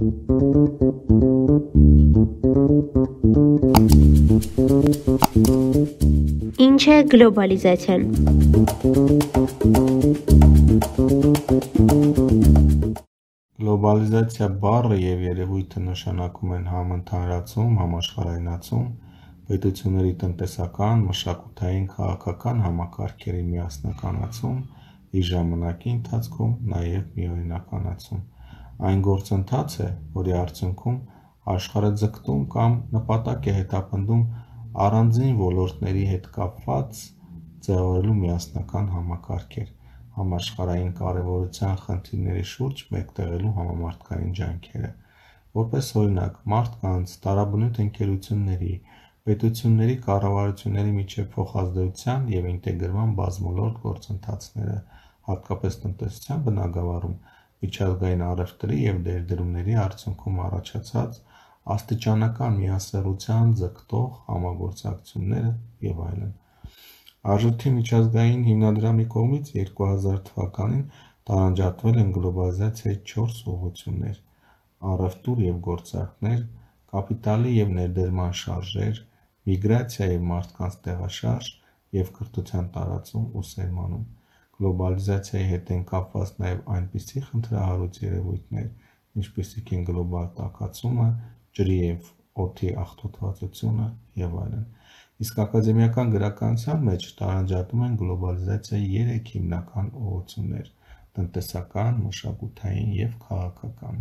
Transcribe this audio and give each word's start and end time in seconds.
Ինչ 0.00 0.08
է 6.88 6.94
գլոբալիզացիան։ 7.14 8.06
Գլոբալիզացիա 13.60 14.48
բառը 14.64 14.98
և 15.02 15.26
երևույթը 15.26 15.84
նշանակում 15.90 16.56
են 16.60 16.66
համընդհանրացում, 16.72 17.76
համաշխարհայնացում, 17.82 18.88
պետությունների 19.52 20.16
տնտեսական, 20.24 21.06
մշակութային, 21.10 21.86
քաղաքական 22.00 22.66
համակարգերի 22.70 23.44
միասնականացում, 23.52 24.58
իր 25.20 25.30
ժամանակի 25.36 25.96
ընթացքում 26.00 26.58
նաև 26.72 27.16
միօրինականացում: 27.20 28.28
Այն 28.88 29.00
գործընթաց 29.04 29.74
է, 29.84 29.86
որի 30.16 30.32
արդյունքում 30.40 30.94
աշխարհը 31.54 31.88
ձգտում 32.02 32.44
կամ 32.54 32.76
նպատակ 32.94 33.48
է 33.50 33.52
հետապնդում 33.56 34.22
առանձին 34.84 35.34
ոլորտների 35.40 36.04
հետ 36.10 36.28
կապված՝ 36.36 37.00
ձևավորելու 37.66 38.14
միասնական 38.20 38.86
համակարգեր՝ 38.94 39.68
համաշխարհային 40.20 40.94
կարևորության 41.00 41.76
խնդիրների 41.82 42.44
շուրջ 42.52 42.82
մեկտեղելու 42.94 43.52
համամարտկային 43.58 44.32
ջանքերը: 44.40 44.90
Որպես 45.60 45.90
օրինակ, 46.00 46.38
մարդկանց, 46.54 47.14
տարաբնույթ 47.26 47.80
ընկերությունների, 47.84 48.74
պետությունների 49.28 49.96
կառավարությունների 50.08 50.94
միջև 51.00 51.28
փոխազդեցության 51.36 52.32
և 52.36 52.48
ինտեգրման 52.54 53.12
բազմոլորտ 53.20 53.82
գործընթացները, 53.84 54.78
հատկապես 55.30 55.78
տնտեսության 55.84 56.44
բնագավառում, 56.48 57.16
միջազգային 57.64 58.22
առևտրի 58.26 58.76
և 58.82 59.00
ներդրումների 59.06 59.74
արդյունքում 59.84 60.38
առաջացած 60.46 61.18
աստիճանական 61.74 62.54
միասեռության 62.60 63.50
ձգտող 63.60 64.10
համագործակցությունները 64.30 65.50
և 65.88 66.00
այլն: 66.06 66.30
Արժույթի 67.34 67.72
միջազգային 67.80 68.44
հիմնադրամի 68.50 69.06
կողմից 69.16 69.50
2000 69.58 70.22
թվականին 70.30 70.84
տարանջատվել 71.30 72.00
են 72.04 72.12
գլոբալիզացիայի 72.16 72.98
չորս 73.12 73.40
ուղղություններ՝ 73.54 74.16
առևտուր 74.92 75.42
և 75.46 75.58
գործարքներ, 75.68 76.40
կապիտալի 76.94 77.52
և 77.56 77.74
ներդրման 77.80 78.32
շարժեր, 78.42 79.02
միգրացիա 79.50 80.06
և 80.14 80.24
մարդկանց 80.30 80.78
տեղաշարժ 80.86 81.50
և 82.00 82.10
կրթության 82.16 82.66
տարածում 82.76 83.26
ու 83.40 83.44
սերմանում: 83.50 84.04
Գլոբալիզացիայի 84.60 85.44
հետ 85.50 85.70
են 85.74 85.82
կապված 85.90 86.30
նաև 86.42 86.58
այնպիսի 86.76 87.20
խնդրահարույց 87.26 87.98
երևույթներ, 88.04 88.66
ինչպիսիք 89.20 89.70
են 89.76 89.86
գլոբալ 89.90 90.26
տաքացումը, 90.40 91.06
ջրի 91.58 91.76
և 91.80 92.10
օդի 92.44 92.72
աղտոտվածությունը 92.82 93.86
և 94.20 94.36
այլն: 94.42 94.66
Իսկ 95.24 95.40
ակադեմիական 95.44 96.12
գրականության 96.16 96.84
մեջ 96.90 97.08
տարանջատում 97.22 97.86
են 97.88 97.96
գլոբալիզացիայի 98.02 98.86
երեք 99.00 99.32
հիմնական 99.36 99.90
ուղղություններ՝ 100.00 100.70
տնտեսական, 101.18 101.98
մշակութային 102.06 102.92
և 103.00 103.12
քաղաքական: 103.26 103.96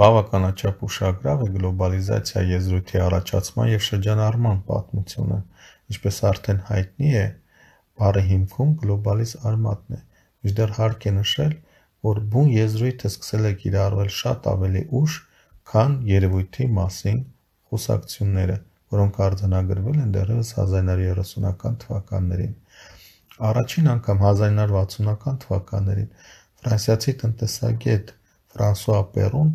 Բավականաչափ 0.00 0.84
ուշագրավ 0.86 1.42
է 1.44 1.48
գլոբալիզացիա 1.56 2.42
եզրույթի 2.50 3.00
առաջացման 3.06 3.70
և 3.70 3.82
շրջանառման 3.88 4.60
պատմությունը: 4.70 5.38
Ինչպես 5.90 6.20
արդեն 6.30 6.60
հայտնի 6.70 7.10
է, 7.20 7.26
բառի 8.00 8.22
հիմքում 8.30 8.70
գլոբալիս 8.82 9.34
արմատն 9.50 9.98
է, 9.98 10.00
մինչդեռ 10.44 10.72
հարկ 10.78 11.06
է 11.10 11.12
նշել, 11.18 11.54
որ 12.10 12.20
բուն 12.32 12.50
եզրույթը 12.56 13.10
սկսել 13.10 13.48
է 13.50 13.52
կիրառվել 13.62 14.10
շատ 14.20 14.48
ավելի 14.54 14.82
ուշ, 15.00 15.16
քան 15.70 15.96
երևույթի 16.10 16.66
մասին 16.80 17.18
խոսակցությունները, 17.70 18.56
որոնք 18.94 19.18
արձանագրվել 19.26 19.98
են 20.04 20.14
դեռևս 20.16 20.52
1930-ական 20.60 21.76
թվականներին: 21.84 22.54
Առաջին 23.50 23.90
անգամ 23.94 24.24
1960-ական 24.30 25.36
թվականներին 25.44 26.08
ֆրանսիացի 26.62 27.14
տնտեսագետ 27.20 28.10
Ֆրանսուଆ 28.54 29.02
Պերուն 29.14 29.52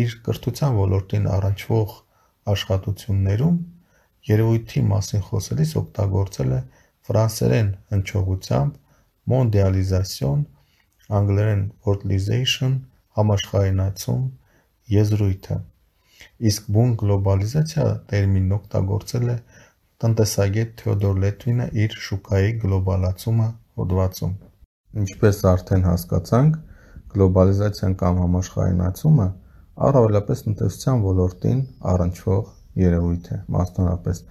իր 0.00 0.14
կրթության 0.26 0.78
ոլորտին 0.78 1.28
առնչվող 1.34 1.92
աշխատություններում 2.54 3.58
երևույթի 4.30 4.82
մասին 4.90 5.22
խոսելիս 5.28 5.74
օգտագործել 5.80 6.54
է 6.56 6.60
ֆրանսերեն 7.10 7.70
հնչողությամբ 7.94 8.76
mondialisation 9.34 10.44
(անգլերեն 11.20 11.62
worldization) 11.86 12.76
համաշխարհայնացում 13.18 14.22
եզրույթը, 14.94 15.56
իսկ 16.50 16.68
բուն 16.76 16.92
գլոբալիզացիա 17.02 17.86
տերմինն 18.12 18.54
օգտագործել 18.56 19.26
է 19.34 19.36
տնտեսագետ 20.04 20.70
Թեոդոր 20.80 21.18
Լետվինը 21.24 21.66
իր 21.84 21.96
«Շուկայի 22.06 22.52
գլոբալացումը» 22.62 23.48
հոդվածում: 23.80 24.34
Ինչպես 25.02 25.40
արդեն 25.50 25.84
հասկացանք, 25.90 26.54
գլոբալիզացիան 27.14 27.96
կամ 28.00 28.20
համաշխարհայնացումը 28.24 29.26
առավելապես 29.90 30.44
տնտեսության 30.46 31.04
ոլորտին 31.10 31.60
առնչվող 31.90 32.48
երևույթ 32.80 33.28
է, 33.34 33.38
մասնավորապես 33.56 34.22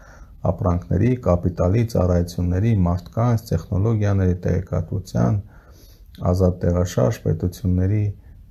ապրանքների, 0.48 1.12
կապիտալի, 1.26 1.82
ծառայությունների, 1.92 2.72
մարդկանց, 2.86 3.40
տեխնոլոգիաների, 3.50 4.36
տեղեկատվության, 4.46 5.34
ազատ 6.32 6.54
տեղաշարժ, 6.64 7.16
պետությունների 7.26 8.04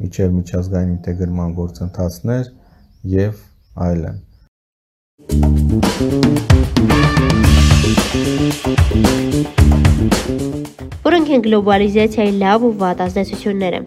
միջև 0.04 0.34
միջազգային 0.38 0.91
ինտեգրման 0.99 1.50
գործընթացներ 1.59 2.44
և 3.16 3.34
այլն: 3.88 4.16
Որո՞նք 11.09 11.28
են 11.34 11.43
գլոբալիզացիայի 11.49 12.32
լավ 12.44 12.69
ու 12.69 12.75
վատ 12.84 12.99
ազդեցությունները: 13.09 13.81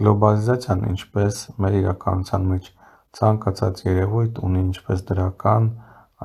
Գլոբալիզացիան, 0.00 0.84
ինչպես 0.94 1.38
մեր 1.60 1.74
իրականության 1.76 2.44
մեջ 2.50 2.68
ցանկացած 3.18 3.80
երևույթ, 3.84 4.38
ունի 4.46 4.60
ինչպես 4.70 5.02
դրական, 5.10 5.66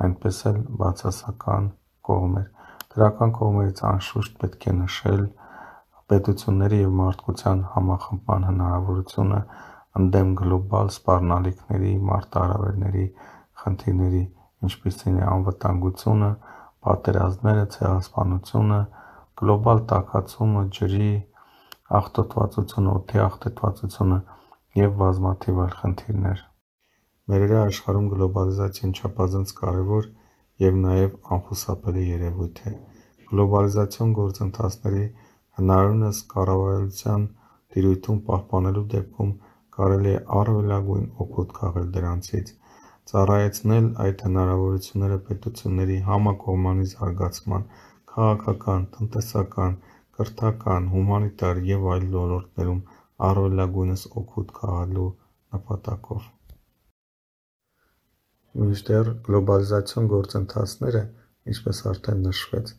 այնպես 0.00 0.38
էլ 0.50 0.60
բացասական 0.80 1.66
կողմեր: 2.08 2.46
Դրական 2.94 3.34
կողմերից 3.36 3.82
անշուշտ 3.90 4.38
պետք 4.40 4.64
է 4.72 4.74
նշել 4.78 5.26
պետությունների 6.12 6.80
և 6.80 6.96
մարդկության 7.02 7.62
համախմբման 7.74 8.48
հնարավորությունը 8.48 9.42
ընդդեմ 10.00 10.32
գլոբալ 10.40 10.90
սպառնալիքների, 10.96 11.92
մարտահրավերների, 12.10 13.06
խնդիրների, 13.60 14.24
ինչպիսին 14.66 15.20
է 15.20 15.24
անվտանգությունը, 15.36 16.30
պատերազմները, 16.86 17.64
ցեղասպանությունը, 17.76 18.80
գլոբալ 19.40 19.82
տաքացումը, 19.92 20.62
ջրի 20.80 21.14
աղտոտվածությունը, 21.94 22.92
օդի 22.98 23.20
աղտոտվածությունը 23.24 24.18
և 24.80 24.94
բազմաթիվ 25.00 25.60
այլ 25.64 25.74
խնդիրներ: 25.80 26.40
Մերօրյա 27.30 27.60
աշխարհում 27.66 28.08
գլոբալիզացիան 28.14 28.94
չափազանց 28.96 29.52
կարևոր 29.60 30.08
և 30.66 30.80
նաև 30.86 31.14
անխուսափելի 31.36 32.04
երևույթ 32.10 32.60
է: 32.70 32.74
Գլոբալիզացիոն 33.30 34.12
գործընթացների 34.18 35.04
հնարավորինս 35.60 36.22
կառավարելիության 36.34 37.26
տիրույթում 37.76 38.20
պահպանելու 38.30 38.86
դեպքում 38.96 39.32
կարելի 39.78 40.12
է 40.16 40.20
առավելագույն 40.40 41.08
օգուտ 41.22 41.50
քաղել 41.56 41.88
դրանցից, 41.96 42.52
ծառայեցնել 43.10 43.88
այդ 44.04 44.22
հնարավորությունները 44.26 45.18
պետությունների 45.26 45.98
համակողմանի 46.10 46.86
զարգացման, 46.92 47.66
քաղաքական, 48.12 48.86
տնտեսական, 48.96 49.76
կրթական, 50.16 50.88
հումանիտար 50.92 51.58
և 51.70 51.86
այլ 51.94 52.06
ոլորտներում 52.16 52.80
առավելագույնս 53.28 54.04
օգուտ 54.20 54.54
քաղելու 54.58 55.10
նպատակով: 55.56 56.30
Մինչդեռ 58.60 59.10
գլոբալիզացիոն 59.26 60.08
գործընթացները, 60.12 61.02
ինչպես 61.52 61.82
արդեն 61.92 62.24
նշվեց, 62.28 62.72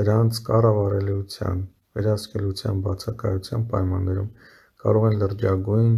դրանց 0.00 0.40
կառավարելիության, 0.50 1.62
վերահսկելիության 1.96 2.82
բացակայության 2.86 3.66
պայմաններում 3.72 4.30
կարող 4.84 5.06
են 5.10 5.16
լրջագույն 5.22 5.94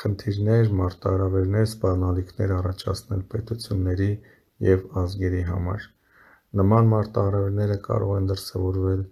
խնդիրներ, 0.00 0.72
մարտահրավերներ, 0.80 1.68
սպառնալիքներ 1.70 2.50
առաջացնել 2.56 3.22
պետությունների 3.32 4.10
և 4.66 4.82
ազգերի 5.02 5.40
համար: 5.50 5.86
Նման 6.60 6.90
մարտահրավերները 6.92 7.78
կարող 7.86 8.12
են 8.18 8.28
դրսևորվել 8.32 9.02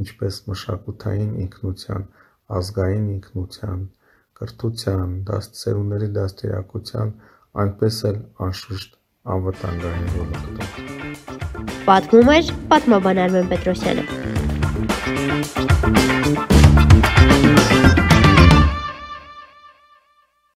ինչպես 0.00 0.38
մշակութային 0.48 1.32
ինքնության, 1.44 2.06
ազգային 2.58 3.06
ինքնության, 3.16 3.84
կրթության, 4.40 5.10
սերունդների 5.62 6.08
դաստիարակության, 6.16 7.12
այնպես 7.64 8.00
էլ, 8.12 8.18
անշուշտ, 8.46 8.96
անվտանգային 9.36 10.08
ոլորտում։ 10.16 10.58
Պատմում 11.88 12.32
էր 12.38 12.54
պատմաբան 12.72 13.22
Արմեն 13.26 13.52
Պետրոսյանը։ 13.52 14.04
Thank 17.42 17.70
you. 17.70 17.71